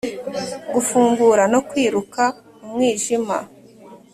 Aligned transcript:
gufungura 0.73 1.43
no 1.53 1.59
kwiruka 1.69 2.23
umwijima 2.63 3.37